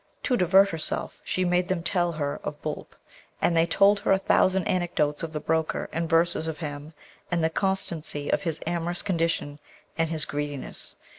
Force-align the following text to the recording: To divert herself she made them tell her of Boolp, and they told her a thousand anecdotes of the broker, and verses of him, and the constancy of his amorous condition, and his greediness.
To 0.23 0.35
divert 0.35 0.69
herself 0.69 1.21
she 1.23 1.45
made 1.45 1.67
them 1.67 1.83
tell 1.83 2.13
her 2.13 2.39
of 2.43 2.59
Boolp, 2.63 2.95
and 3.39 3.55
they 3.55 3.67
told 3.67 3.99
her 3.99 4.11
a 4.11 4.17
thousand 4.17 4.67
anecdotes 4.67 5.21
of 5.21 5.31
the 5.31 5.39
broker, 5.39 5.89
and 5.93 6.09
verses 6.09 6.47
of 6.47 6.57
him, 6.57 6.93
and 7.29 7.43
the 7.43 7.51
constancy 7.51 8.27
of 8.31 8.41
his 8.41 8.59
amorous 8.65 9.03
condition, 9.03 9.59
and 9.99 10.09
his 10.09 10.25
greediness. 10.25 10.95